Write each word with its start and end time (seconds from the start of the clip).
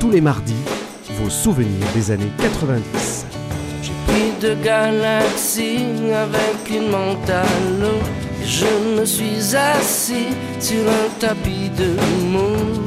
Tous 0.00 0.10
les 0.10 0.20
mardis, 0.20 0.64
vos 1.20 1.30
souvenirs 1.30 1.86
des 1.94 2.10
années 2.10 2.32
90. 2.38 3.26
J'ai 3.80 3.92
pris 4.06 4.32
de 4.40 4.54
galaxies 4.62 5.84
avec 6.12 6.68
une 6.68 6.90
mentale. 6.90 7.92
Je 8.44 8.98
me 8.98 9.04
suis 9.04 9.54
assis 9.54 10.34
sur 10.58 10.80
un 10.88 11.08
tapis 11.20 11.70
de 11.76 11.94
mots. 12.26 12.82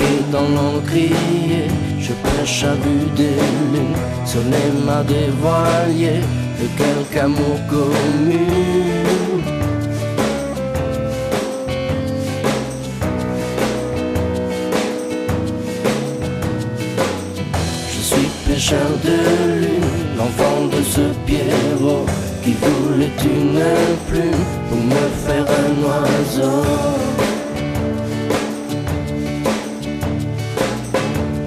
Et 0.00 0.32
dans 0.32 0.48
l'encrier, 0.48 1.68
je 2.00 2.12
pêche 2.12 2.64
à 2.64 2.74
vue 2.74 3.06
des 3.14 3.36
lunes 3.72 3.96
sur 4.26 4.40
les 4.42 4.70
de 6.60 6.66
quelques 6.76 7.22
amours 7.22 7.60
communs. 7.68 9.29
De 18.70 19.60
lune, 19.60 19.90
l'enfant 20.16 20.66
de 20.66 20.80
ce 20.82 21.00
Pierrot 21.26 22.06
qui 22.42 22.52
voulait 22.52 23.10
une 23.24 23.60
plume 24.08 24.44
pour 24.68 24.78
me 24.78 25.08
faire 25.24 25.44
un 25.44 25.72
oiseau. 25.88 26.62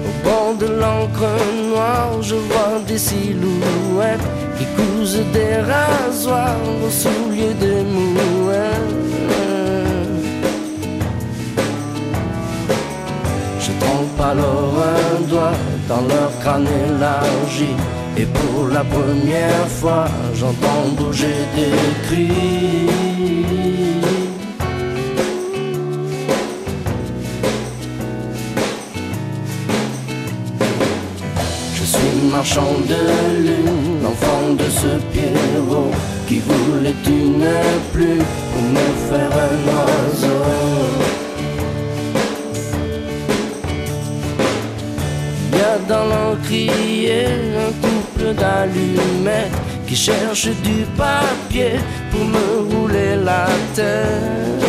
Au 0.04 0.28
bord 0.28 0.54
de 0.58 0.66
l'encre 0.66 1.30
noire, 1.70 2.20
je 2.20 2.34
vois 2.34 2.80
des 2.86 2.98
silhouettes 2.98 4.28
qui 4.58 4.66
cousent 4.76 5.24
des 5.32 5.56
rasoirs 5.72 6.58
aux 6.84 6.90
souliers 6.90 7.54
des 7.58 7.82
mouettes. 7.84 8.94
Je 13.60 13.70
trempe 13.80 14.20
alors 14.20 14.74
un 14.76 15.20
doigt 15.30 15.52
dans 15.88 16.02
leur 16.02 16.30
crâne 16.40 16.66
élargi. 16.86 17.72
Et 18.16 18.26
pour 18.26 18.68
la 18.68 18.84
première 18.84 19.68
fois 19.80 20.06
j'entends 20.34 20.88
bouger 20.96 21.36
des 21.56 22.06
cris. 22.06 22.88
Je 31.74 31.84
suis 31.84 32.30
marchand 32.30 32.74
de 32.88 33.42
lune, 33.46 34.02
l'enfant 34.02 34.54
de 34.58 34.68
ce 34.80 34.92
Pierrot 35.12 35.90
Qui 36.26 36.38
voulait 36.40 36.94
une 37.06 37.46
plume 37.92 38.24
pour 38.52 38.62
me 38.62 38.86
faire 39.08 39.32
un 39.32 39.56
oiseau 39.74 41.23
Dans 45.88 46.06
l'encrier 46.06 47.26
un 47.26 47.72
couple 47.82 48.32
d'allumettes 48.34 49.50
qui 49.88 49.96
cherche 49.96 50.46
du 50.62 50.84
papier 50.96 51.72
pour 52.12 52.24
me 52.24 52.72
rouler 52.72 53.16
la 53.16 53.48
tête. 53.74 54.64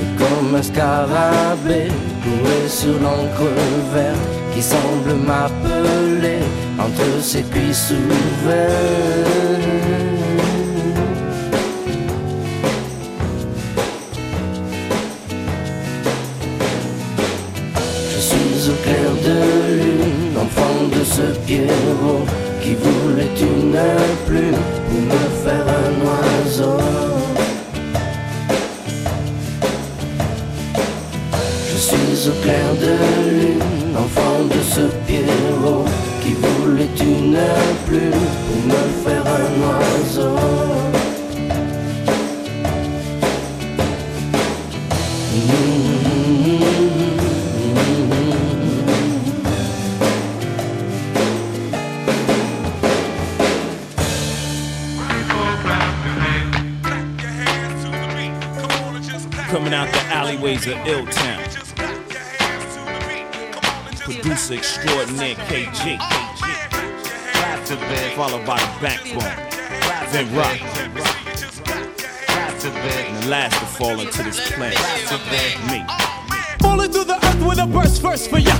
Et 0.00 0.18
comme 0.18 0.54
un 0.54 0.62
scarabée 0.62 1.88
couré 2.22 2.68
sur 2.68 2.94
l'encre 3.00 3.50
verte 3.92 4.18
qui 4.54 4.62
semble 4.62 5.14
m'appeler 5.26 6.38
entre 6.78 7.20
ses 7.20 7.42
cuisses 7.42 7.92
ouvertes. 7.92 9.87
Je 18.18 18.22
suis 18.24 18.68
au 18.68 18.74
clair 18.82 19.12
de 19.22 19.74
lune, 19.74 20.34
l'enfant 20.34 20.88
de 20.90 21.04
ce 21.04 21.38
Pierrot 21.46 22.26
qui 22.60 22.74
voulait 22.74 23.30
une 23.40 23.78
plume 24.26 24.58
pour 24.88 25.00
me 25.02 25.22
faire 25.44 25.64
un 25.68 25.92
oiseau. 26.04 26.78
Je 31.70 31.76
suis 31.76 32.28
au 32.28 32.42
clair 32.42 32.74
de 32.80 33.30
lune, 33.30 33.62
l'enfant 33.94 34.42
de 34.50 34.60
ce 34.68 34.80
Pierrot 35.06 35.84
qui 36.20 36.32
voulait 36.32 36.90
une 37.00 37.38
plume 37.86 38.26
pour 38.46 38.66
me 38.66 38.82
faire 39.04 39.24
un 39.26 39.48
oiseau. 39.62 40.97
Alleyways 60.48 60.66
of 60.66 60.78
Ill 60.86 61.06
Town. 61.06 61.44
Producer 64.00 64.54
extraordinaire 64.54 65.34
KG. 65.34 65.98
Followed 68.14 68.46
by 68.46 68.58
the 68.58 68.80
backbone. 68.80 69.36
Then 70.12 70.34
rock. 70.34 70.60
And 72.60 73.22
the 73.24 73.28
last 73.28 73.58
to 73.58 73.66
fall 73.66 74.00
into 74.00 74.22
this 74.22 74.50
planet. 74.52 74.78
Me. 75.70 75.84
Falling 76.60 76.90
through 76.90 77.04
the 77.04 77.16
earth 77.26 77.46
with 77.46 77.58
a 77.58 77.66
burst 77.66 78.00
first 78.00 78.30
for 78.30 78.38
ya. 78.38 78.56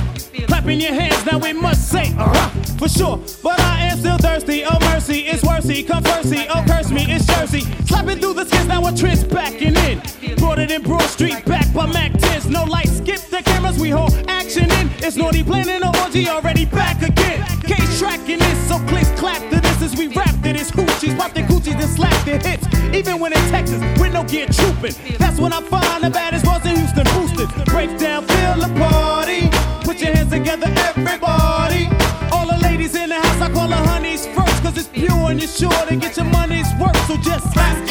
Clapping 0.47 0.79
your 0.79 0.93
hands, 0.93 1.25
now 1.25 1.37
we 1.37 1.53
must 1.53 1.89
say, 1.89 2.13
uh-huh, 2.17 2.49
for 2.77 2.87
sure. 2.87 3.17
But 3.43 3.59
I 3.59 3.85
am 3.85 3.97
still 3.97 4.17
thirsty, 4.17 4.63
oh 4.63 4.79
mercy, 4.81 5.21
it's 5.21 5.43
worthy. 5.43 5.83
Come 5.83 6.03
firstly, 6.03 6.45
oh 6.49 6.63
curse 6.67 6.91
me, 6.91 7.05
it's 7.09 7.25
Jersey. 7.25 7.61
Slapping 7.85 8.19
through 8.19 8.33
the 8.33 8.45
skins, 8.45 8.67
now 8.67 8.85
a 8.85 8.95
trench 8.95 9.27
backing 9.29 9.75
in. 9.75 10.01
Brought 10.39 10.59
it 10.59 10.71
in 10.71 10.81
Broad 10.81 11.01
Street, 11.01 11.43
back 11.45 11.71
by 11.73 11.85
Mac 11.85 12.11
10s. 12.13 12.49
No 12.49 12.63
light, 12.63 12.87
skip 12.87 13.19
the 13.29 13.41
cameras, 13.43 13.77
we 13.77 13.89
hold 13.89 14.13
action 14.27 14.71
in. 14.71 14.89
It's 15.03 15.15
naughty 15.15 15.43
planning 15.43 15.83
an 15.83 15.95
orgy, 16.03 16.27
already 16.29 16.65
back 16.65 17.01
again. 17.01 17.45
Case 17.63 17.99
tracking 17.99 18.39
this, 18.39 18.67
so 18.67 18.79
click 18.87 19.05
clap 19.17 19.41
to 19.51 19.59
this 19.59 19.81
as 19.81 19.95
we 19.97 20.07
rap 20.07 20.31
to 20.43 20.53
this. 20.53 20.71
Hoochies, 20.71 21.17
pop 21.17 21.33
their 21.33 21.45
coochies 21.45 21.75
and 21.75 21.89
slap 21.89 22.25
their 22.25 22.39
hits. 22.39 22.65
Even 22.95 23.19
when 23.19 23.33
in 23.33 23.39
Texas, 23.49 23.81
with 23.99 24.13
no 24.13 24.23
gear 24.23 24.47
trooping. 24.47 24.95
That's 25.17 25.39
when 25.39 25.51
I 25.51 25.61
find 25.61 26.03
the 26.03 26.09
baddest 26.09 26.45
ones 26.45 26.65
in 26.65 26.77
Houston 26.77 27.05
boosted. 27.13 27.49
Break 27.65 27.97
down, 27.99 28.25
feel 28.25 28.55
the 28.55 28.73
party. 28.79 29.49
Put 29.83 29.99
your 29.99 30.13
hands 30.15 30.31
together, 30.31 30.71
everybody. 30.89 31.87
All 32.31 32.47
the 32.47 32.59
ladies 32.63 32.95
in 32.95 33.09
the 33.09 33.15
house, 33.15 33.41
I 33.41 33.51
call 33.51 33.67
the 33.67 33.75
honeys 33.75 34.25
first. 34.27 34.63
Cause 34.63 34.77
it's 34.77 34.87
pure 34.87 35.31
and 35.31 35.39
you're 35.39 35.49
sure 35.49 35.85
to 35.87 35.95
get 35.95 36.15
your 36.17 36.27
money's 36.27 36.67
worth. 36.79 36.97
So 37.07 37.17
just 37.17 37.51
clap 37.53 37.88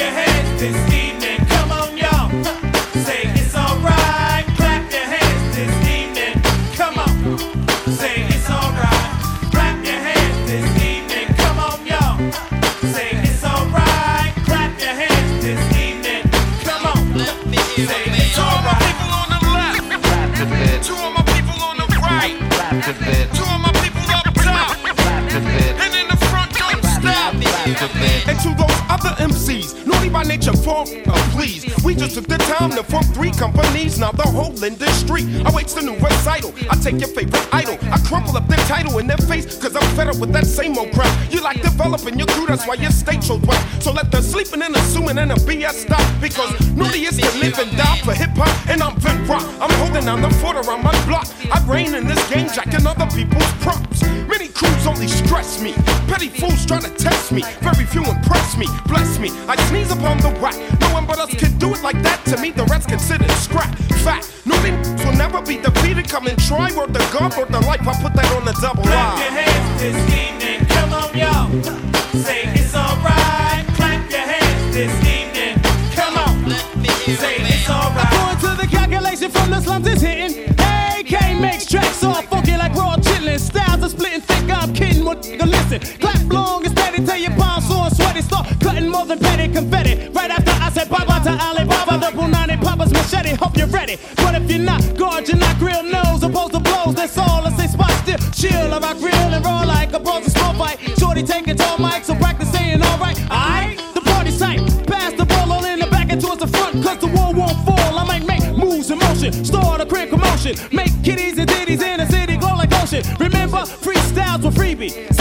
time 32.59 32.71
to 32.73 32.83
form 32.83 33.05
three 33.15 33.31
companies, 33.31 33.99
now 33.99 34.11
the 34.11 34.23
whole 34.23 34.53
industry 34.65 35.23
I 35.47 35.51
awaits 35.51 35.75
the 35.75 35.83
new 35.83 35.97
recital. 35.99 36.53
I 36.69 36.75
take 36.75 36.99
your 36.99 37.09
favorite 37.09 37.47
idol, 37.55 37.79
I 37.93 37.99
crumple 37.99 38.37
up 38.37 38.49
their 38.49 38.59
title 38.67 38.99
in 38.99 39.07
their 39.07 39.23
face, 39.31 39.47
cause 39.63 39.77
I'm 39.77 39.89
fed 39.95 40.09
up 40.09 40.19
with 40.19 40.33
that 40.33 40.47
same 40.47 40.77
old 40.77 40.93
crap. 40.93 41.09
You 41.33 41.41
like 41.41 41.63
developing 41.63 42.19
your 42.19 42.27
crew, 42.29 42.47
that's 42.47 42.67
why 42.67 42.75
your 42.75 42.91
state 42.91 43.23
shows 43.23 43.41
whack. 43.43 43.63
So 43.81 43.93
let 43.93 44.11
the 44.11 44.21
sleeping 44.23 44.63
and 44.63 44.75
assuming 44.75 45.19
and 45.19 45.31
the 45.31 45.37
BS 45.37 45.87
stop, 45.87 46.03
because 46.21 46.51
naughty 46.75 47.05
is 47.07 47.17
to 47.19 47.39
live 47.39 47.59
and 47.59 47.71
die 47.77 47.99
for 47.99 48.15
hip 48.15 48.31
hop, 48.35 48.51
and 48.69 48.83
I'm 48.83 48.97
Vin 48.97 49.25
Rock. 49.27 49.45
I'm 49.61 49.71
holding 49.79 50.05
down 50.05 50.21
the 50.21 50.31
fort 50.43 50.57
around 50.57 50.83
my 50.83 50.97
block. 51.07 51.29
I 51.53 51.65
reign 51.65 51.95
in 51.95 52.09
this 52.09 52.23
game, 52.29 52.49
jacking 52.49 52.87
other 52.87 53.07
people's 53.15 53.53
props. 53.63 54.03
Crews 54.59 54.87
only 54.89 55.07
stress 55.07 55.61
me. 55.63 55.73
Petty 56.09 56.29
fools 56.29 56.67
try 56.67 56.81
to 56.81 56.91
test 56.97 57.31
me. 57.31 57.43
Very 57.61 57.87
few 57.87 58.03
impress 58.05 58.57
me. 58.57 58.67
Bless 58.87 59.19
me. 59.21 59.31
I 59.47 59.55
sneeze 59.69 59.93
upon 59.93 60.19
the 60.19 60.31
whack. 60.41 60.57
No 60.81 60.93
one 60.93 61.07
but 61.07 61.19
us 61.19 61.33
can 61.35 61.57
do 61.59 61.73
it 61.75 61.83
like 61.85 62.03
that. 62.03 62.25
To 62.27 62.37
me, 62.39 62.51
the 62.51 62.65
rest 62.65 62.89
considered 62.89 63.31
scrap. 63.33 63.73
Fact. 64.03 64.33
No, 64.47 64.57
they 64.63 64.73
will 65.05 65.17
never 65.17 65.41
be 65.43 65.59
defeated. 65.59 66.09
Come 66.09 66.27
and 66.27 66.39
try. 66.43 66.73
Worth 66.77 66.93
the 66.93 67.07
gun, 67.17 67.31
word 67.39 67.53
the 67.53 67.61
life. 67.61 67.87
I 67.87 68.03
put 68.03 68.15
that 68.15 68.33
on 68.35 68.45
the 68.45 68.53
double 68.61 68.83
line. 68.85 70.28
Clap 85.79 86.33
long 86.33 86.65
and 86.65 86.77
steady. 86.77 87.05
Tell 87.05 87.17
your 87.17 87.33
palms 87.33 87.69
sore 87.69 87.91
sweaty. 87.91 88.23
Start 88.23 88.47
cutting 88.61 88.89
more 88.89 89.07
than 89.07 89.19
petty 89.19 89.53
confetti. 89.53 90.09
Right 90.11 90.31
after 90.31 90.51
I 90.51 90.71
said 90.71 90.89
bye 90.89 91.05
bye 91.07 91.21
to 91.21 91.31
Alibaba, 91.31 91.99
the 91.99 92.11
Punani 92.19 92.57
Papa's 92.63 92.93
machete. 92.93 93.35
Hope 93.37 93.57
you're 93.57 93.67
ready. 93.69 93.97
But 94.17 94.35
if 94.35 94.51
you're 94.51 94.61
not, 94.61 94.83
guard 94.97 95.29
your 95.29 95.39
not 95.39 95.59
grill 95.59 95.83
nose. 95.83 96.23
Opposed 96.23 96.53
to 96.55 96.61
blows, 96.61 96.95
that's 96.95 97.17
all. 97.19 97.47
I 97.47 97.51
say 97.53 97.67
spot 97.67 97.91
still. 98.03 98.19
Chill, 98.33 98.75
I 98.75 98.79
rock 98.79 98.97
real 99.01 99.15
and 99.15 99.45
roll 99.45 99.67
like 99.67 99.93
a 99.93 100.01
bronze 100.01 100.33
small 100.33 100.55
fight. 100.55 100.79
Shorty 100.99 101.23
taking 101.23 101.57
tall 101.57 101.79
mic, 101.79 102.05
so 102.05 102.15
practice 102.15 102.51
saying 102.53 102.83
alright. 102.83 103.19
Alright, 103.31 103.79
the 103.95 104.01
party's 104.01 104.39
tight. 104.39 104.61
Pass 104.87 105.13
the 105.15 105.25
ball 105.25 105.53
all 105.53 105.65
in 105.65 105.79
the 105.79 105.87
back 105.87 106.11
and 106.13 106.21
towards 106.21 106.41
the 106.41 106.47
front, 106.47 106.83
cause 106.85 106.99
the 106.99 107.09
wall 107.09 107.33
won't 107.35 107.57
fall. 107.65 107.99
I 107.99 108.05
might 108.05 108.27
make 108.27 108.45
moves 108.57 108.91
in 108.91 108.99
motion. 108.99 109.33
Start 109.45 109.81
a 109.81 109.87
quick 109.87 110.11
commotion. 110.11 110.57
Make 110.73 110.93
kitties 111.03 111.39
and 111.39 111.49
ditties 111.49 111.83
in 111.83 111.99
the 111.99 112.07
city 112.07 112.37
glow 112.37 112.55
like 112.55 112.73
ocean. 112.75 113.03
Remember, 113.19 113.59
freestyles 113.59 114.45
were 114.45 114.51
freebie. 114.51 115.18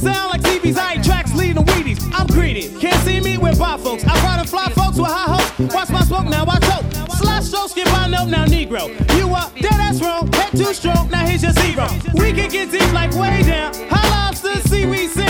Sound 0.00 0.30
like 0.30 0.40
TVs. 0.40 0.78
I 0.78 0.94
ain't 0.94 1.04
tracks 1.04 1.34
leading 1.34 1.56
the 1.56 1.62
Wheaties. 1.72 2.00
I'm 2.14 2.26
greedy. 2.26 2.68
Can't 2.80 3.02
see 3.04 3.20
me 3.20 3.36
with 3.36 3.58
by 3.58 3.76
folks. 3.76 4.02
I 4.04 4.14
ride 4.24 4.40
and 4.40 4.48
fly 4.48 4.66
folks 4.70 4.96
with 4.96 5.10
high 5.10 5.36
hopes. 5.36 5.74
Watch 5.74 5.90
my 5.90 6.02
smoke, 6.04 6.24
now 6.24 6.44
I 6.48 6.58
choke. 6.60 6.86
Slash 7.18 7.50
show, 7.50 7.66
skip 7.66 7.84
by 7.86 8.08
note, 8.08 8.28
now 8.28 8.46
Negro. 8.46 8.88
You 9.18 9.28
up, 9.34 9.54
dead 9.56 9.74
ass 9.74 10.00
wrong. 10.00 10.32
Head 10.32 10.52
too 10.52 10.72
strong, 10.72 11.10
now 11.10 11.26
here's 11.26 11.42
your 11.42 11.52
zero. 11.52 11.86
We 12.14 12.32
can 12.32 12.48
get 12.48 12.70
deep 12.70 12.90
like 12.94 13.12
way 13.14 13.42
down. 13.42 13.74
High 13.90 14.08
lobsters, 14.08 14.62
seaweed, 14.70 15.10
sand, 15.10 15.29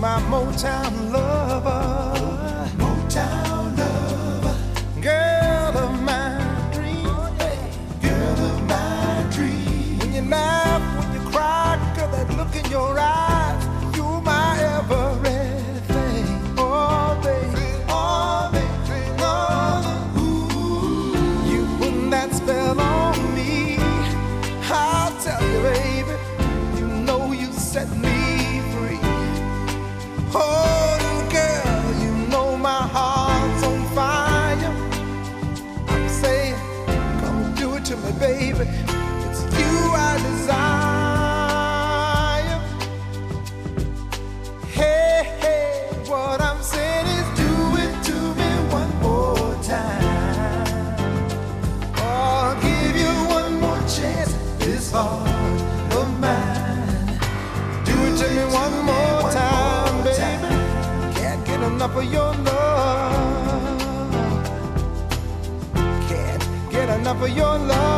my 0.00 0.20
Motown 0.30 1.10
lover. 1.10 1.97
for 67.18 67.26
your 67.26 67.58
love. 67.58 67.97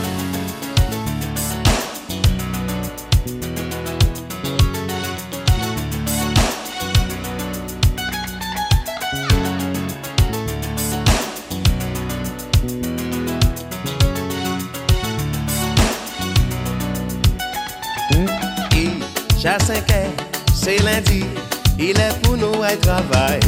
à 22.63 22.75
travail. 22.77 23.39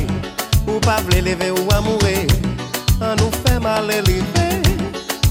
Ou 0.67 0.80
pas 0.80 1.02
vle 1.02 1.23
lever 1.23 1.52
ou 1.52 1.71
à 1.73 1.82
mourir, 1.82 2.28
on 3.02 3.15
nous 3.21 3.32
fait 3.45 3.60
mal 3.60 3.86
lever. 3.88 4.23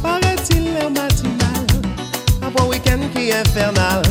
Paraît-il 0.02 0.64
le 0.74 0.88
matinal, 0.88 1.66
un 2.42 2.50
bon 2.50 2.68
week-end 2.68 3.00
qui 3.14 3.30
est 3.30 3.40
infernal. 3.40 4.02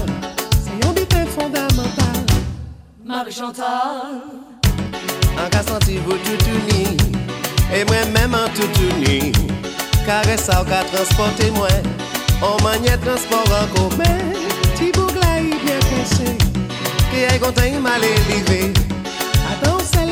C'est 0.63 0.87
un 0.87 0.93
but 0.93 1.13
fondamental. 1.29 2.25
Marie-Chantal 3.05 4.21
En 5.37 5.49
cas 5.49 5.63
senti 5.63 5.97
vous 5.97 6.13
tout 6.13 6.45
uni, 6.49 6.97
et 7.73 7.85
moi-même 7.85 8.33
en 8.33 8.49
tout 8.55 8.71
uni. 8.81 9.31
Caresse 10.05 10.45
ça, 10.45 10.65
qu'a 10.67 10.83
transporter 10.85 11.51
moi, 11.51 11.67
on 12.41 12.61
maniait 12.63 12.97
transport 12.97 13.45
en 13.61 13.67
commun. 13.75 14.17
Ti 14.75 14.91
bougla 14.91 15.39
y 15.39 15.49
bien 15.63 15.79
caché, 15.91 16.35
qui 17.11 17.21
est 17.21 17.39
content 17.39 17.61
il 17.71 17.79
m'a 17.79 17.97
élevé. 17.97 18.73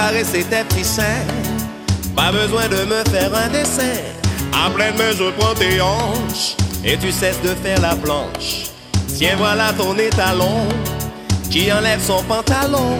Caresser 0.00 0.44
tes 0.44 0.64
petits 0.64 1.00
pas 2.16 2.32
besoin 2.32 2.68
de 2.68 2.84
me 2.86 3.04
faire 3.10 3.32
un 3.34 3.48
dessin. 3.48 3.96
À 4.52 4.70
pleine 4.70 4.96
main, 4.96 5.12
je 5.16 5.30
prends 5.38 5.54
tes 5.54 5.80
hanches 5.80 6.56
et 6.84 6.96
tu 6.96 7.12
cesses 7.12 7.40
de 7.42 7.54
faire 7.62 7.80
la 7.80 7.94
planche. 7.94 8.70
Tiens, 9.16 9.36
voilà 9.36 9.72
ton 9.76 9.96
étalon 9.96 10.66
qui 11.50 11.70
enlève 11.72 12.00
son 12.02 12.22
pantalon. 12.24 12.98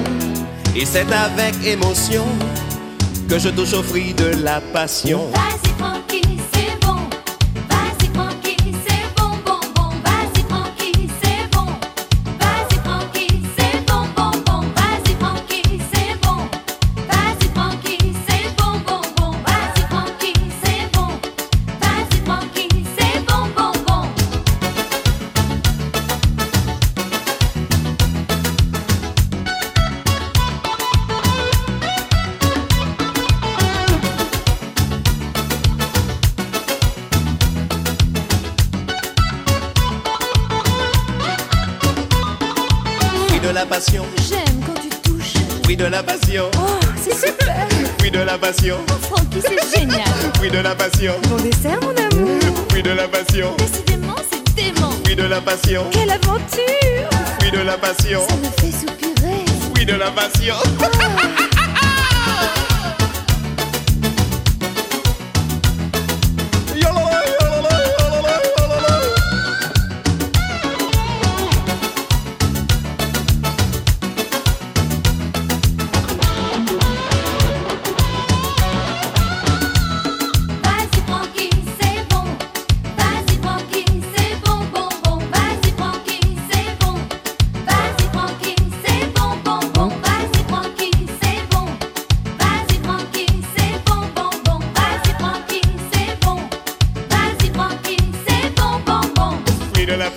Et 0.76 0.84
c'est 0.84 1.10
avec 1.12 1.54
émotion 1.64 2.24
que 3.28 3.38
je 3.38 3.48
touche 3.48 3.72
au 3.72 3.82
fruit 3.82 4.14
de 4.14 4.42
la 4.44 4.60
passion. 4.72 5.30
Passion, 48.40 48.76
Oh, 48.90 48.92
Francky, 49.02 49.40
c'est 49.42 49.78
génial. 49.78 50.04
fruit 50.36 50.50
de 50.50 50.58
la 50.58 50.74
passion, 50.74 51.14
Bon 51.28 51.36
dessert, 51.36 51.78
mon 51.82 51.90
amour. 51.90 52.38
fruit 52.70 52.82
de 52.82 52.90
la 52.90 53.06
passion, 53.08 53.54
Décidément, 53.58 54.14
c'est 54.30 54.54
dément. 54.54 54.90
fruit 55.04 55.16
de 55.16 55.24
la 55.24 55.40
passion, 55.40 55.84
Quelle 55.90 56.10
aventure 56.10 57.10
fruit 57.38 57.50
de 57.50 57.58
la 57.58 57.76
passion, 57.78 58.20
Ça 58.28 58.36
me 58.36 58.44
fait 58.60 58.76
soupirer. 58.76 59.44
fruit 59.74 59.84
de 59.86 59.94
la 59.94 60.10
passion. 60.10 60.54
Vas-y 60.78 61.49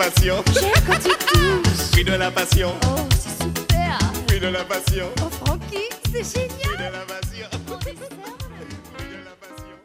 passion. 0.04 0.44
J'aime 0.54 0.84
quand 0.86 1.00
tu 1.00 1.10
touches. 1.26 1.92
Fruit 1.92 2.04
de 2.04 2.14
la 2.14 2.32
passion. 2.32 2.74
Oh, 2.86 3.08
c'est 3.12 3.44
super. 3.44 4.00
De 4.42 4.48
la 4.48 4.64
passion. 4.66 5.08
Oh, 5.22 5.30
Francky, 5.30 5.90
c'est 6.12 6.24
génial. 6.24 6.52
Fruit 6.60 6.86
oh, 7.62 7.78
de 7.78 8.00
la 9.24 9.36
passion. 9.40 9.78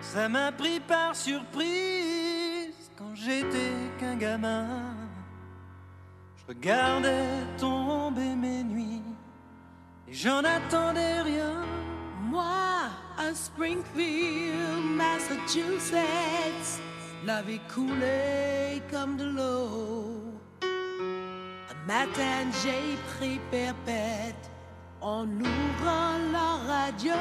Ça 0.00 0.28
m'a 0.28 0.52
pris 0.52 0.80
par 0.80 1.16
surprise 1.16 2.74
quand 2.98 3.14
j'étais 3.14 3.72
qu'un 3.98 4.16
gamin. 4.16 4.94
Je 6.36 6.48
regardais 6.48 7.44
tomber 7.58 8.34
mes 8.36 8.62
nuits 8.62 9.02
et 10.08 10.12
j'en 10.12 10.42
attendais 10.44 11.22
rien. 11.22 11.64
Moi, 12.22 12.90
à 13.16 13.34
Springfield, 13.34 14.84
Massachusetts 14.96 16.82
la 17.26 17.42
vie 17.42 17.60
coulait 17.74 18.80
comme 18.90 19.16
de 19.16 19.24
l'eau. 19.24 20.22
Un 20.62 21.86
matin, 21.86 22.48
j'ai 22.62 22.96
pris 23.10 23.40
perpète 23.50 24.50
en 25.00 25.26
ouvrant 25.26 26.18
la 26.32 26.50
radio. 26.72 27.14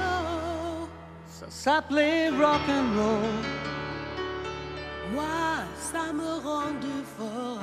Ça 1.27 1.47
s'appelait 1.49 2.29
rock 2.29 2.61
and 2.69 2.99
roll. 2.99 3.41
Moi, 5.13 5.65
ça 5.91 6.13
me 6.13 6.31
rendait 6.49 7.05
fort. 7.17 7.59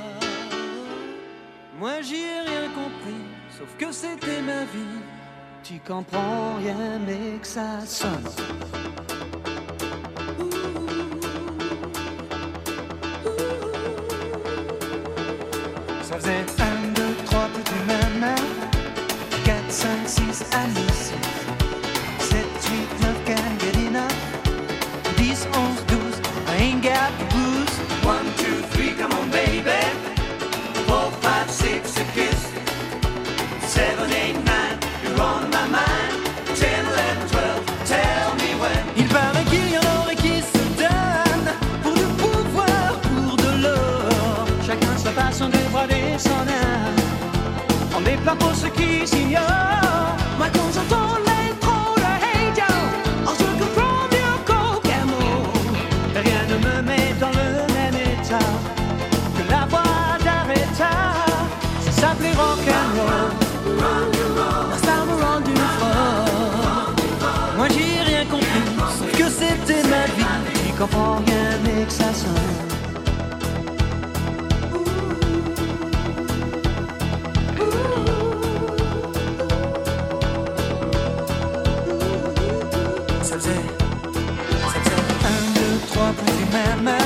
Moi, 1.78 2.00
j'y 2.02 2.22
ai 2.22 2.40
rien 2.40 2.68
compris, 2.74 3.24
sauf 3.56 3.76
que 3.78 3.92
c'était 3.92 4.42
ma 4.42 4.64
vie. 4.64 5.00
Tu 5.62 5.78
comprends 5.86 6.56
rien, 6.56 6.98
mais 7.06 7.38
que 7.40 7.46
ça 7.46 7.80
sonne. 7.86 8.24
Pour 48.38 48.54
ce 48.54 48.66
qui 48.66 49.06
s'y 49.06 49.36
a, 49.36 49.40
moi 50.38 50.46
quand 50.54 50.70
j'entends 50.74 51.16
l'intro, 51.26 51.94
le 51.96 52.12
héros, 52.32 53.34
je 53.38 53.44
ne 53.44 53.54
comprends 53.60 54.08
bien 54.10 54.30
aucun 54.76 55.04
mot. 55.06 55.42
Rien 56.14 56.42
ne 56.48 56.56
me 56.66 56.82
met 56.82 57.14
dans 57.20 57.30
le 57.30 57.48
même 57.74 57.94
état 57.94 58.48
Que 59.36 59.44
la 59.50 59.66
voix 59.66 60.18
d'arrêt, 60.24 60.66
ça 60.74 60.90
ne 62.18 62.24
me 62.24 62.34
rend 62.34 62.54
plus 62.56 62.66
qu'à 62.66 62.82
moi 62.96 63.18
Ça 64.82 64.94
m'a 65.06 65.14
rendu 65.26 65.54
froid 65.76 66.94
Moi 67.56 67.66
j'ai 67.68 68.00
rien 68.10 68.24
compris. 68.24 68.64
Que 69.18 69.28
c'était 69.28 69.82
ma 69.88 70.04
vie, 70.16 70.24
je 70.68 70.80
comprends 70.80 71.16
rien 71.26 71.58
mais 71.64 71.84
que 71.84 71.92
ça 71.92 72.12
s'en 72.14 72.71
man, 86.52 86.84
man. 86.84 87.01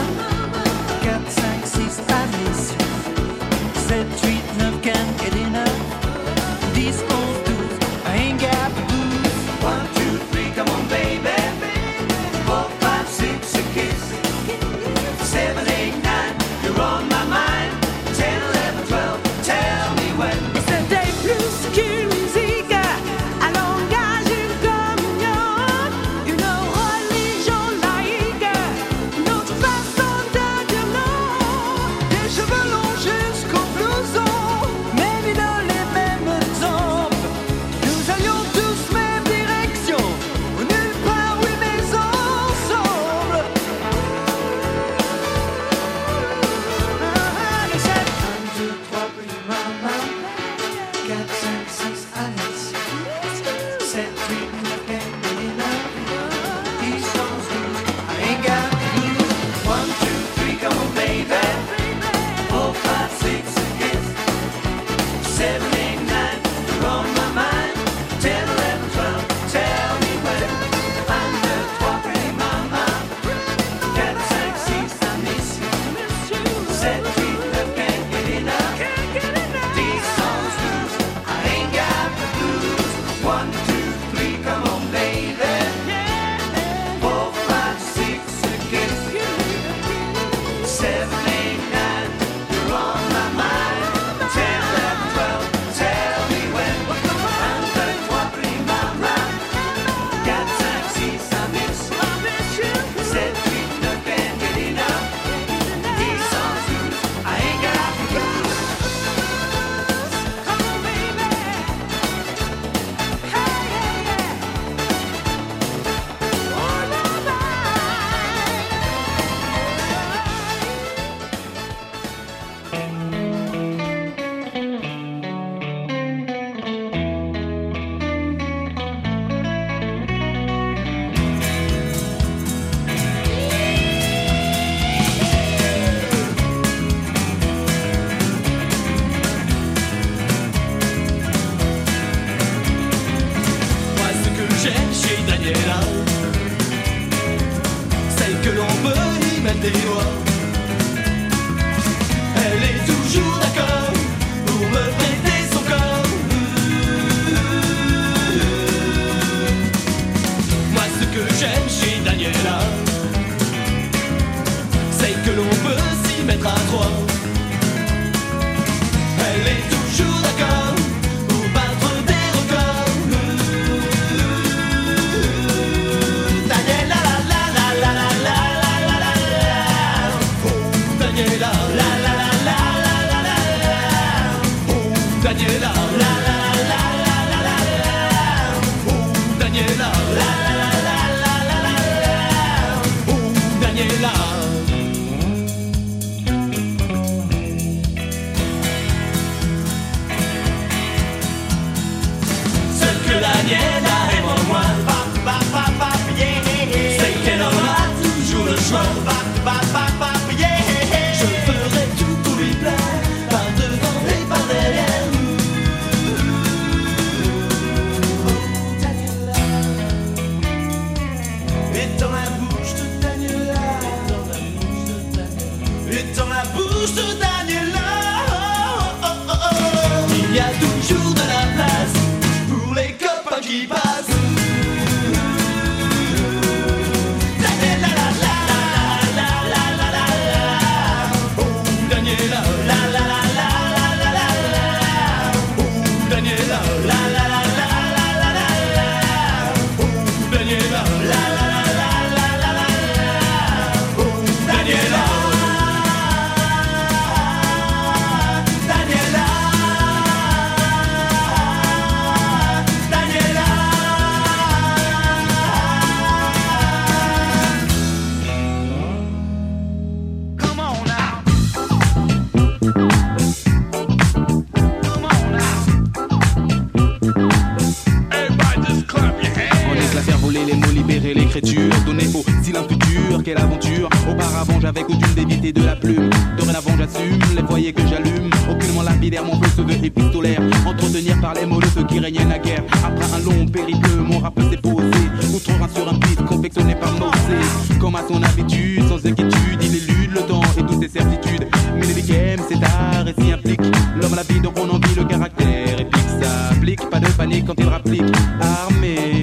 Sur 295.75 295.89
un 295.89 295.95
beat 295.95 296.25
confectionné 296.25 296.75
par 296.77 296.93
Mosé. 296.93 297.79
Comme 297.81 297.97
à 297.97 298.03
son 298.07 298.23
habitude, 298.23 298.87
sans 298.89 299.05
inquiétude, 299.05 299.63
il 299.63 299.75
élude 299.75 300.13
le 300.13 300.21
temps 300.21 300.41
et 300.57 300.63
toutes 300.63 300.81
ses 300.81 300.89
certitudes. 300.89 301.49
Mais 301.75 301.87
les 301.87 302.03
games, 302.03 302.41
c'est 302.49 302.63
art 302.63 303.07
et 303.07 303.15
s'y 303.21 303.33
implique. 303.33 303.61
L'homme 304.01 304.13
à 304.13 304.17
la 304.17 304.23
vie, 304.23 304.41
donc 304.41 304.55
on 304.59 304.69
en 304.71 304.79
vit 304.79 304.95
le 304.97 305.05
caractère 305.05 305.81
épique. 305.81 306.09
Ça 306.21 306.51
applique, 306.53 306.89
pas 306.89 307.01
de 307.01 307.09
panique 307.09 307.47
quand 307.47 307.55
il 307.59 307.69
rapplique. 307.69 308.05
Armé 308.41 309.16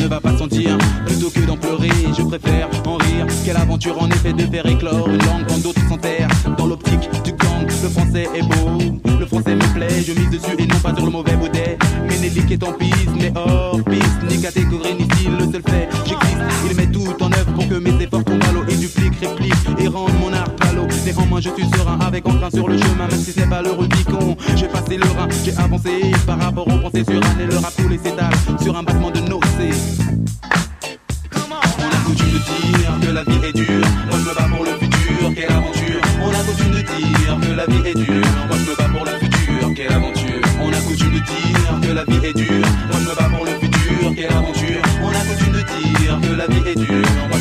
ne 0.00 0.08
va 0.08 0.20
pas 0.20 0.36
sentir. 0.36 0.78
Plutôt 1.06 1.30
que 1.30 1.40
d'en 1.40 1.56
pleurer, 1.56 1.90
je 2.16 2.22
préfère 2.22 2.68
en 2.86 2.96
rire. 2.96 3.26
Quelle 3.44 3.56
aventure 3.56 4.00
en 4.00 4.08
effet 4.08 4.32
de 4.32 4.42
faire 4.42 4.66
éclore 4.66 5.08
une 5.08 5.18
langue 5.18 5.46
quand 5.48 5.62
d'autres 5.62 5.88
s'enterrent. 5.88 6.28
Dans 6.56 6.66
l'optique 6.66 7.08
du 7.24 7.32
gang, 7.32 7.66
le 7.82 7.88
français 7.88 8.26
est 8.34 8.42
beau. 8.42 8.78
Le 9.18 9.26
français 9.26 9.54
me 9.54 9.74
plaît, 9.74 10.02
je 10.06 10.12
mise 10.12 10.30
dessus 10.30 10.56
et 10.58 10.66
non 10.66 10.78
pas 10.82 10.94
sur 10.94 11.04
le 11.04 11.10
mauvais 11.10 11.36
baudet. 11.36 11.78
Ménélique 12.08 12.50
est 12.50 12.62
en 12.62 12.72
piste, 12.72 13.10
mais 13.18 13.32
hors 13.34 13.82
piste. 13.84 14.22
Ni 14.28 14.40
catégorie 14.40 14.94
ni 14.94 15.04
style, 15.04 15.36
le 15.38 15.52
seul 15.52 15.62
fait, 15.62 15.88
je 21.40 21.48
suis 21.48 21.70
serein 21.70 21.98
avec 22.00 22.26
entrain 22.28 22.50
sur 22.50 22.68
le 22.68 22.76
chemin, 22.76 23.06
même 23.08 23.18
si 23.18 23.32
c'est 23.32 23.48
pas 23.48 23.62
le 23.62 23.72
Rubicon. 23.72 24.36
J'ai 24.56 24.68
passé 24.68 24.96
le 24.98 25.04
rein, 25.04 25.28
j'ai 25.44 25.56
avancé 25.56 26.12
par 26.26 26.38
rapport 26.38 26.68
aux 26.68 26.78
pensées 26.78 27.04
sur 27.04 27.16
un 27.16 27.40
et 27.40 27.46
le 27.46 27.56
rap 27.56 27.72
tous 27.76 27.88
les 27.88 27.98
s'étale 27.98 28.32
sur 28.62 28.76
un 28.76 28.82
battement 28.82 29.10
de 29.10 29.20
nocées. 29.20 29.76
On 31.32 31.88
a 31.88 32.04
coutume 32.04 32.32
de 32.32 32.38
dire 32.38 32.98
que 33.00 33.10
la 33.12 33.22
vie 33.24 33.46
est 33.46 33.52
dure. 33.52 33.86
Moi 34.10 34.18
je 34.18 34.28
me 34.28 34.34
bats 34.34 34.48
pour 34.54 34.64
le 34.64 34.72
futur, 34.72 35.34
quelle 35.34 35.52
aventure. 35.52 36.00
On 36.22 36.30
a 36.30 36.44
coutume 36.44 36.72
de 36.72 36.82
dire 36.82 37.38
que 37.40 37.52
la 37.56 37.66
vie 37.66 37.88
est 37.88 37.94
dure. 37.94 38.26
Moi 38.48 38.56
je 38.58 38.70
me 38.70 38.76
bats 38.76 38.88
pour 38.92 39.04
le 39.04 39.12
futur, 39.12 39.74
quelle 39.74 39.92
aventure. 39.92 40.42
On 40.62 40.68
a 40.68 40.80
coutume 40.80 41.12
de 41.12 41.18
dire 41.18 41.80
que 41.80 41.92
la 41.92 42.04
vie 42.04 42.26
est 42.26 42.36
dure. 42.36 42.66
Moi 42.90 42.98
je 43.00 43.08
me 43.08 43.14
bats 43.16 43.30
pour 43.34 43.44
le 43.46 43.52
futur, 43.52 44.14
quelle 44.14 44.32
aventure. 44.32 44.82
On 45.02 45.08
a 45.08 45.22
coutume 45.24 45.52
de 45.52 45.62
dire 45.62 46.20
que 46.20 46.34
la 46.36 46.46
vie 46.48 46.68
est 46.68 46.74
dure. 46.74 47.08
Moi 47.30 47.38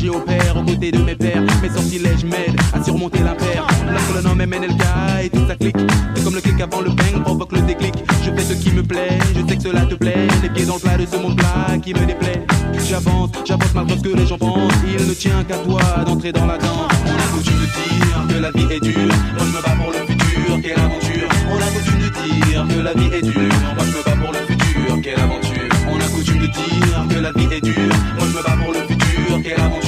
depuis 0.00 0.06
la 0.06 0.08
magie 0.08 0.08
au 0.08 0.20
père 0.20 0.56
Aux 0.56 0.64
côtés 0.64 0.90
de 0.90 0.98
mes 0.98 1.14
pères, 1.14 1.42
mes 1.62 1.68
sortilèges 1.68 2.24
m'aident 2.24 2.60
À 2.72 2.82
surmonter 2.82 3.20
l'impair 3.20 3.66
Lorsque 3.90 4.14
le 4.14 4.22
nom 4.22 4.38
est 4.40 4.46
MNLK 4.46 4.82
et 5.22 5.28
tout 5.30 5.46
ça 5.46 5.54
clique. 5.56 5.76
C'est 6.14 6.24
comme 6.24 6.34
le 6.34 6.40
clic 6.40 6.60
avant 6.60 6.80
le 6.80 6.90
bang 6.90 7.22
provoque 7.22 7.52
le 7.52 7.60
déclic. 7.62 7.94
Je 8.24 8.30
fais 8.30 8.54
ce 8.54 8.54
qui 8.54 8.70
me 8.70 8.82
plaît, 8.82 9.18
je 9.34 9.46
sais 9.46 9.56
que 9.56 9.62
cela 9.62 9.82
te 9.82 9.94
plaît. 9.94 10.28
Les 10.42 10.48
pieds 10.48 10.64
dans 10.64 10.74
le 10.74 10.80
plat 10.80 10.96
de 10.96 11.06
ce 11.06 11.16
monde 11.16 11.36
plat 11.36 11.76
qui 11.82 11.92
me 11.92 12.06
déplaît. 12.06 12.46
J'avance, 12.88 13.30
j'avance 13.44 13.74
malgré 13.74 13.96
ce 13.96 14.02
que 14.02 14.16
les 14.16 14.26
gens 14.26 14.38
pensent. 14.38 14.72
Il 14.86 15.06
ne 15.06 15.14
tient 15.14 15.44
qu'à 15.44 15.56
toi 15.58 15.80
d'entrer 16.06 16.32
dans 16.32 16.46
la 16.46 16.58
danse. 16.58 16.90
On 17.06 17.10
a 17.10 17.36
coutume 17.36 17.58
de 17.60 17.66
dire 17.66 18.26
que 18.28 18.40
la 18.40 18.50
vie 18.52 18.74
est 18.74 18.80
dure. 18.80 18.94
Moi 18.96 19.44
je 19.44 19.56
me 19.56 19.62
bats 19.62 19.76
pour 19.76 19.92
le 19.92 20.06
futur, 20.06 20.60
quelle 20.62 20.78
aventure. 20.78 21.28
On 21.50 21.56
a 21.56 21.66
coutume 21.66 22.00
de 22.00 22.08
dire 22.08 22.66
que 22.68 22.80
la 22.80 22.92
vie 22.94 23.16
est 23.16 23.22
dure. 23.22 23.54
Moi 23.74 23.84
je 23.84 23.98
me 23.98 24.04
bats 24.04 24.24
pour 24.24 24.32
le 24.32 24.38
futur, 24.46 25.00
quelle 25.02 25.20
aventure. 25.20 25.68
On 25.90 25.96
a 25.96 26.08
coutume 26.08 26.38
de 26.38 26.46
dire 26.46 27.06
que 27.10 27.18
la 27.18 27.32
vie 27.32 27.54
est 27.54 27.60
dure. 27.60 27.94
Moi 28.16 28.26
je 28.26 28.36
me 28.36 28.42
bats 28.42 28.56
pour 28.62 28.72
le 28.72 28.80
futur, 28.80 29.42
quelle 29.42 29.60
aventure 29.60 29.79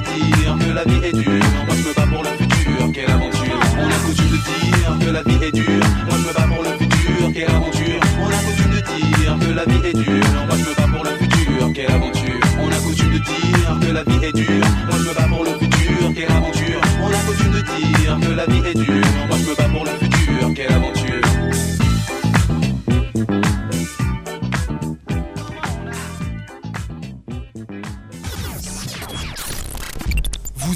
de 0.00 0.06
dire 0.06 0.56
que 0.58 0.72
la 0.72 0.84
vie 0.84 1.00
est 1.04 1.12
dure. 1.12 1.44
Moi 1.66 1.74
je 1.76 1.88
me 1.88 1.94
bats 1.94 2.06
pour 2.12 2.22
le 2.22 2.30
futur, 2.30 2.92
quelle 2.92 3.10
aventure. 3.10 3.60
On 3.78 3.86
a 3.86 3.98
coutume 4.06 4.30
de 4.30 4.36
dire 4.36 4.98
que 5.00 5.10
la 5.10 5.22
vie 5.22 5.44
est 5.44 5.52
dure. 5.52 5.86
Moi 6.06 6.16
je 6.18 6.28
me 6.28 6.32
bats 6.34 6.54
pour 6.54 6.62
le 6.62 6.70
futur, 6.78 7.32
quelle 7.34 7.50
aventure. 7.50 8.00
On 8.20 8.28
a 8.28 8.40
coutume 8.46 8.70
de 8.70 8.80
dire 8.80 9.38
que 9.40 9.52
la 9.52 9.64
vie 9.64 9.88
est 9.88 9.96
dure 9.96 10.29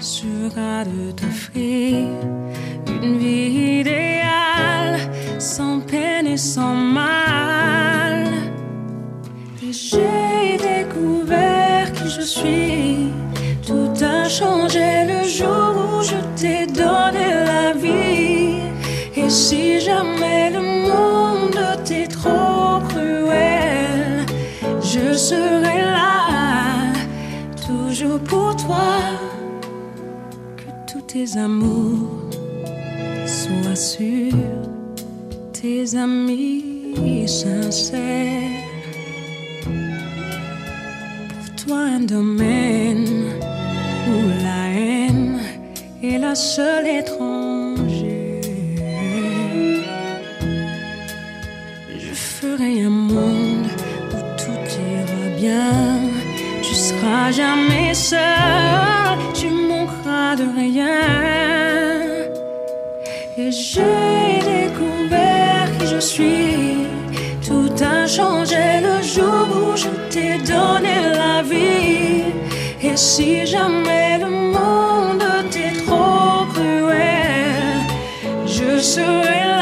sera 0.00 0.84
de 0.84 1.10
t'offrir 1.12 2.08
une 2.86 3.18
vie 3.18 3.80
idéale, 3.80 4.98
sans 5.38 5.80
peine 5.80 6.26
et 6.26 6.36
sans 6.36 6.74
mal. 6.74 8.24
J'ai 9.70 10.56
découvert 10.56 11.92
qui 11.92 12.08
je 12.08 12.20
suis. 12.20 13.10
Tout 13.66 13.92
a 14.04 14.28
changé 14.28 15.04
le 15.12 15.26
jour 15.26 15.72
où 15.98 16.02
je 16.02 16.18
t'ai 16.36 16.66
donné 16.66 17.26
la 17.46 17.72
vie. 17.72 18.60
Et 19.16 19.28
si 19.28 19.80
jamais 19.80 20.50
le 20.50 20.60
monde 20.60 21.58
t'est 21.84 22.06
trop 22.06 22.78
cruel, 22.88 24.26
je 24.80 25.14
serai 25.14 25.63
tes 31.24 31.38
amours 31.38 32.28
sois 33.26 33.76
sûr, 33.76 34.32
tes 35.52 35.96
amis 35.96 37.26
sincères. 37.26 38.40
Pour 41.34 41.64
toi, 41.64 41.78
un 41.78 42.00
domaine 42.00 43.08
où 44.08 44.16
la 44.42 44.62
haine 44.78 45.38
est 46.02 46.18
la 46.18 46.34
seule 46.34 46.86
étrangère. 46.86 48.42
Je 51.98 52.12
ferai 52.12 52.82
un 52.82 52.90
monde 52.90 53.68
où 54.12 54.20
tout 54.36 54.64
ira 54.92 55.24
bien. 55.40 56.00
Tu 56.62 56.74
seras 56.74 57.30
jamais 57.30 57.94
seul, 57.94 59.18
tu 59.32 59.63
de 60.36 60.46
rien. 60.60 61.00
Et 63.36 63.50
j'ai 63.50 64.38
découvert 64.54 65.66
qui 65.78 65.86
je 65.86 66.00
suis. 66.00 66.86
Tout 67.46 67.72
a 67.82 68.06
changé 68.06 68.80
le 68.88 68.96
jour 69.02 69.46
où 69.60 69.76
je 69.76 69.88
t'ai 70.10 70.38
donné 70.52 70.96
la 71.20 71.42
vie. 71.42 72.24
Et 72.82 72.96
si 72.96 73.46
jamais 73.46 74.18
le 74.18 74.30
monde 74.56 75.24
t'est 75.50 75.76
trop 75.84 76.44
cruel, 76.52 77.80
je 78.46 78.78
serai 78.78 79.40
là, 79.52 79.53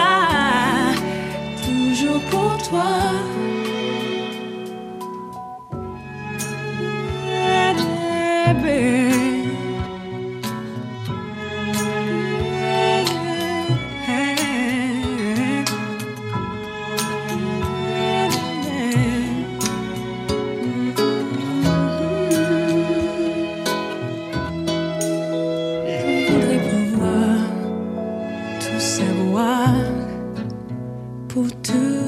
tout 28.72 28.80
savoir 28.80 29.74
pour 31.28 31.46
te 31.62 32.01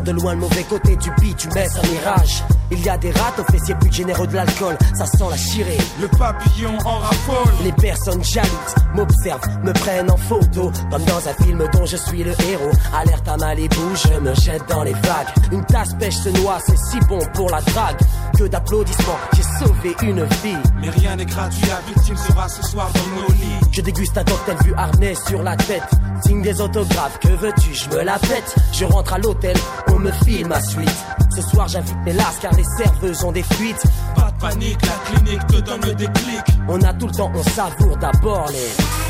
de 0.00 0.12
loin 0.12 0.34
le 0.34 0.40
mauvais 0.40 0.62
côté 0.64 0.96
du 0.96 1.10
bitume, 1.20 1.52
un 1.52 1.88
mirage. 1.88 2.42
Il 2.70 2.80
y 2.84 2.88
a 2.88 2.96
des 2.96 3.10
rats 3.10 3.34
aux 3.38 3.52
fessiers 3.52 3.74
plus 3.74 3.92
généreux 3.92 4.26
de 4.26 4.34
l'alcool, 4.34 4.76
ça 4.94 5.04
sent 5.04 5.24
la 5.28 5.36
chirée. 5.36 5.78
Le 6.00 6.08
papillon 6.08 6.78
en 6.84 6.98
raffole. 6.98 7.52
Les 7.64 7.72
personnes 7.72 8.22
jalouses 8.22 8.74
m'observent, 8.94 9.40
me 9.64 9.72
prennent 9.72 10.10
en 10.10 10.16
photo, 10.16 10.70
comme 10.90 11.04
dans 11.04 11.28
un 11.28 11.44
film 11.44 11.64
dont 11.72 11.84
je 11.84 11.96
suis 11.96 12.22
le 12.22 12.30
héros. 12.30 12.70
Alerte 12.94 13.28
à 13.28 13.36
Malibu, 13.36 13.76
je 13.94 14.20
me 14.20 14.34
jette 14.34 14.68
dans 14.68 14.84
les 14.84 14.92
vagues. 14.92 15.28
Une 15.52 15.64
tasse 15.64 15.94
pêche 15.94 16.16
se 16.16 16.28
noie, 16.28 16.58
c'est 16.64 16.78
si 16.78 17.00
bon 17.08 17.18
pour 17.34 17.50
la 17.50 17.60
drague. 17.60 17.98
Que 18.38 18.44
d'applaudissements, 18.44 19.18
j'ai 19.34 19.42
sauvé 19.64 19.96
une 20.02 20.24
vie. 20.42 20.56
Mais 20.80 20.90
rien 20.90 21.16
n'est 21.16 21.26
gratuit, 21.26 21.66
la 21.68 21.80
victime 21.92 22.16
sera 22.16 22.48
ce 22.48 22.62
soir 22.62 22.88
dans 22.94 23.22
nos 23.22 23.28
lits. 23.32 23.66
Je 23.72 23.80
déguste 23.80 24.16
un 24.16 24.24
cocktail 24.24 24.56
vu 24.64 24.72
harnais 24.76 25.14
sur 25.26 25.42
la 25.42 25.56
tête. 25.56 25.90
Signe 26.24 26.42
des 26.42 26.60
autographes, 26.60 27.18
que 27.20 27.28
veux-tu, 27.28 27.74
je 27.74 27.88
me 27.90 28.02
la 28.02 28.18
pète. 28.18 28.54
Je 28.72 28.84
rentre 28.84 29.14
à 29.14 29.18
l'hôtel, 29.18 29.56
on 29.88 29.98
me 29.98 30.10
file 30.24 30.46
ma 30.46 30.60
suite. 30.60 31.04
Ce 31.34 31.42
soir 31.42 31.68
j'invite 31.68 31.96
mes 32.04 32.12
lasses 32.12 32.38
car 32.40 32.52
les 32.54 32.64
serveuses 32.64 33.24
ont 33.24 33.32
des 33.32 33.42
fuites. 33.42 33.82
Pas 34.14 34.30
de 34.30 34.40
panique, 34.40 34.78
la 34.82 35.18
clinique 35.18 35.46
te 35.46 35.56
donne 35.60 35.80
le 35.82 35.94
déclic. 35.94 36.40
On 36.68 36.80
a 36.82 36.92
tout 36.94 37.06
le 37.06 37.12
temps, 37.12 37.32
on 37.34 37.42
savoure 37.42 37.96
d'abord 37.96 38.48
les. 38.50 39.09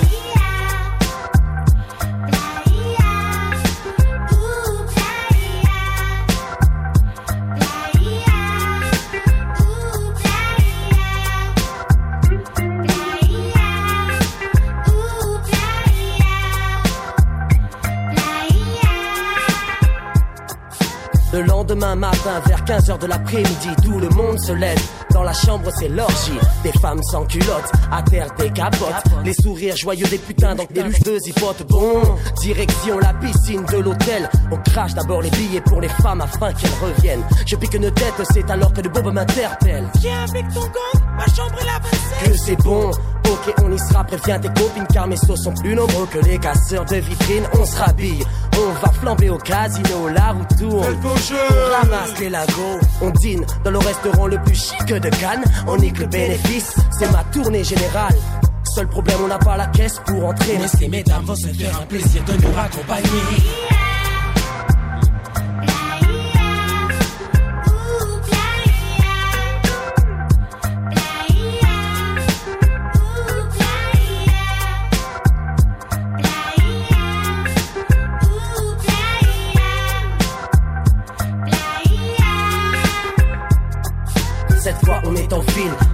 Le 21.80 21.86
lendemain 21.86 22.08
matin, 22.10 22.42
vers 22.46 22.62
15h 22.64 22.98
de 22.98 23.06
l'après-midi, 23.06 23.68
tout 23.82 23.98
le 23.98 24.10
monde 24.10 24.38
se 24.38 24.52
lève. 24.52 24.78
Dans 25.12 25.22
la 25.22 25.32
chambre, 25.32 25.70
c'est 25.78 25.88
l'orgie. 25.88 26.38
Des 26.62 26.72
femmes 26.72 27.02
sans 27.02 27.24
culottes, 27.24 27.72
à 27.90 28.02
terre 28.02 28.28
des 28.38 28.50
capotes. 28.50 29.02
Les 29.24 29.32
sourires 29.32 29.76
joyeux 29.78 30.06
des 30.08 30.18
putains, 30.18 30.54
donc 30.54 30.70
des 30.72 30.82
luveuses 30.82 31.26
hypotes. 31.26 31.66
Bon, 31.68 32.02
direction 32.42 32.98
la 32.98 33.14
piscine 33.14 33.64
de 33.64 33.78
l'hôtel. 33.78 34.28
On 34.52 34.58
crache 34.58 34.92
d'abord 34.92 35.22
les 35.22 35.30
billets 35.30 35.62
pour 35.62 35.80
les 35.80 35.88
femmes 35.88 36.20
afin 36.20 36.52
qu'elles 36.52 36.70
reviennent. 36.82 37.24
Je 37.46 37.56
pique 37.56 37.72
une 37.72 37.90
tête, 37.92 38.26
c'est 38.30 38.50
alors 38.50 38.74
que 38.74 38.82
le 38.82 38.90
bob 38.90 39.10
m'interpelle. 39.14 39.88
Viens 40.00 40.24
avec 40.28 40.52
ton 40.52 40.60
gang, 40.60 41.02
ma 41.16 41.26
chambre 41.34 41.58
est 41.62 41.64
la 41.64 41.78
27. 41.78 42.30
Que 42.30 42.36
c'est 42.36 42.56
bon, 42.56 42.90
ok, 43.30 43.54
on 43.64 43.72
y 43.72 43.78
sera. 43.78 44.04
Préviens 44.04 44.38
tes 44.38 44.48
copines 44.48 44.86
car 44.92 45.06
mes 45.06 45.16
sauts 45.16 45.36
sont 45.36 45.54
plus 45.54 45.74
nombreux 45.74 46.06
que 46.06 46.18
les 46.18 46.38
casseurs 46.38 46.84
de 46.84 46.96
vitrines. 46.96 47.48
On 47.58 47.64
se 47.64 47.76
rhabille, 47.76 48.24
on 48.56 48.72
va 48.84 48.92
flamber 48.92 49.30
au 49.30 49.38
casino, 49.38 50.08
la 50.08 50.32
roue 50.32 50.44
tourne. 50.58 50.98
On 51.04 51.80
ramasse 51.80 52.18
les 52.18 52.30
lagos, 52.30 52.80
on 53.02 53.10
dîne 53.10 53.44
dans 53.64 53.70
le 53.70 53.78
restaurant 53.78 54.26
le 54.26 54.38
plus 54.42 54.54
chic 54.54 54.86
de 54.86 55.08
Cannes. 55.08 55.44
On 55.66 55.76
nique 55.76 55.98
le 55.98 56.06
bénéfice, 56.06 56.74
c'est 56.98 57.10
ma 57.12 57.24
tournée 57.24 57.64
générale. 57.64 58.16
Seul 58.64 58.86
problème, 58.88 59.18
on 59.24 59.28
n'a 59.28 59.38
pas 59.38 59.56
la 59.56 59.66
caisse 59.66 60.00
pour 60.06 60.24
entrer. 60.24 60.58
Mais 60.60 60.68
ces 60.68 60.88
mesdames 60.88 61.24
vont 61.24 61.34
se 61.34 61.48
faire 61.48 61.80
un 61.80 61.86
plaisir 61.86 62.22
de 62.24 62.32
nous 62.34 62.52
raccompagner. 62.54 63.69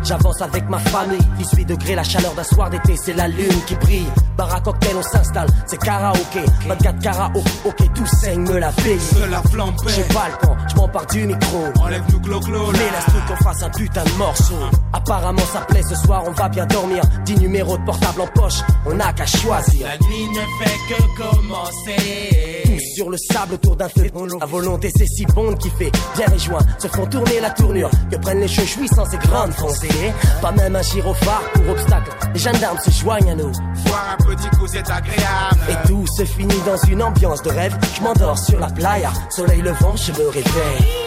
J'avance 0.03 0.41
avec 0.43 0.69
ma 0.69 0.79
famille. 0.79 1.19
18 1.39 1.65
degrés, 1.65 1.95
la 1.95 2.05
chaleur 2.05 2.35
d'un 2.35 2.45
soir 2.45 2.71
d'été, 2.71 2.97
c'est 2.97 3.15
la 3.15 3.29
lune 3.29 3.61
qui 3.67 3.75
brille. 3.77 4.07
Bar 4.37 4.55
à 4.55 4.61
cocktail, 4.61 4.97
on 4.97 5.03
s'installe, 5.03 5.49
c'est 5.67 5.79
karaoké. 5.79 6.45
24 6.67 6.99
karaoké, 7.01 7.51
ok, 7.65 7.95
tout 7.95 8.07
saigne, 8.07 8.41
me 8.43 8.59
la 8.59 8.73
paye. 8.73 8.99
De 9.15 9.31
la. 9.31 9.43
J'ai 9.89 10.03
pas 10.15 10.29
le 10.29 10.47
temps, 10.47 10.57
je 10.69 10.77
m'empare 10.77 11.07
du 11.07 11.27
micro. 11.27 11.65
Enlève-nous 11.81 12.21
clo-clo. 12.21 12.73
Mais 12.73 12.79
laisse-nous 12.79 13.21
qu'on 13.29 13.45
fasse 13.45 13.63
un 13.63 13.71
putain 13.71 14.05
de 14.05 14.11
morceau. 14.19 14.59
Apparemment 14.93 15.47
ça 15.53 15.61
plaît, 15.61 15.83
ce 15.83 15.95
soir 15.95 16.25
on 16.27 16.33
va 16.33 16.49
bien 16.49 16.67
dormir. 16.67 17.03
10 17.25 17.37
numéros 17.39 17.79
de 17.79 17.85
portable 17.85 18.21
en 18.21 18.27
poche, 18.27 18.61
on 18.85 18.95
n'a 18.95 19.13
qu'à 19.13 19.27
choisir. 19.27 19.87
La 19.87 19.99
nuit 20.07 20.29
ne 20.29 20.65
fait 20.65 20.95
que 20.95 21.03
commencer. 21.17 22.56
Sur 22.97 23.11
le 23.11 23.19
sable 23.19 23.53
autour 23.53 23.77
d'un 23.77 23.91
feu 23.91 24.11
La 24.41 24.47
volonté 24.47 24.91
c'est 24.97 25.05
si 25.05 25.27
bon 25.27 25.55
qui 25.57 25.69
fait 25.69 25.93
bien 26.17 26.25
les 26.33 26.39
joints. 26.39 26.65
Se 26.79 26.89
font 26.89 27.05
tourner 27.05 27.41
la 27.43 27.51
tournure. 27.51 27.91
Que 28.11 28.17
prennent 28.17 28.41
les 28.41 28.49
cheveux 28.49 28.87
sans 28.87 29.05
ces 29.05 29.19
grandes 29.19 29.53
foncées. 29.53 30.15
Pas 30.41 30.51
même 30.53 30.75
un 30.75 30.81
gyrophare 30.81 31.43
pour 31.53 31.69
obstacle. 31.69 32.11
Les 32.33 32.41
gendarmes 32.41 32.79
se 32.79 32.91
joignent 32.91 33.33
à 33.33 33.35
nous. 33.35 33.53
Boire 33.85 34.17
un 34.19 34.25
petit 34.25 34.49
coup, 34.57 34.67
c'est 34.67 34.91
agréable. 34.91 35.61
Et 35.69 35.87
tout 35.87 36.07
se 36.07 36.25
finit 36.25 36.63
dans 36.65 36.79
une 36.89 37.03
ambiance 37.03 37.43
de 37.43 37.51
rêve. 37.51 37.77
Je 37.99 38.03
m'endors 38.03 38.39
sur 38.39 38.59
la 38.59 38.69
playa. 38.69 39.13
Soleil 39.29 39.61
levant, 39.61 39.95
je 39.95 40.13
me 40.13 40.29
réveille 40.29 41.06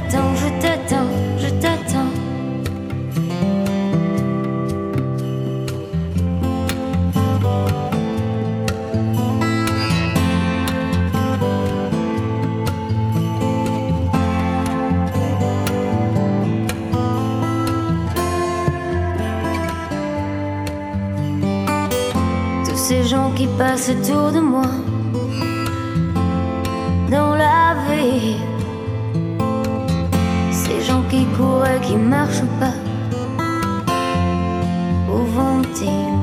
t'attends, 0.00 0.34
je 0.34 0.48
t'attends, 0.60 1.08
je 1.38 1.48
t'attends. 1.60 2.10
Tous 22.64 22.76
ces 22.76 23.02
gens 23.04 23.30
qui 23.32 23.46
passent 23.58 23.90
autour 23.90 24.32
de 24.32 24.40
moi 24.40 24.62
dans 27.10 27.34
la 27.34 27.74
vie 27.88 28.49
parcours 31.40 31.80
qui 31.82 31.96
marche 31.96 32.42
pas. 32.58 32.74
Où 35.08 35.24
vont-ils 35.36 36.14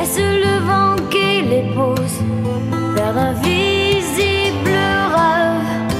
Est-ce 0.00 0.20
le 0.20 0.54
vent 0.66 0.96
qui 1.10 1.42
les 1.42 1.74
pose 1.74 2.18
vers 2.94 3.16
un 3.16 3.32
visible 3.32 4.78
rêve? 5.14 5.92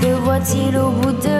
Que 0.00 0.12
voit-il 0.24 0.76
au 0.76 0.90
bout 0.90 1.12
de 1.12 1.39